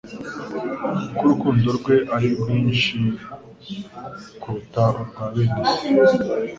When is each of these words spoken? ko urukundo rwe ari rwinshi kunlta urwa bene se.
ko 1.15 1.21
urukundo 1.25 1.67
rwe 1.77 1.95
ari 2.15 2.29
rwinshi 2.39 2.91
kunlta 4.41 4.83
urwa 4.99 5.23
bene 5.33 5.63
se. 5.73 5.85